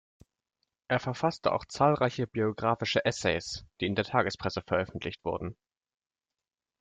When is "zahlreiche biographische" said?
1.63-3.05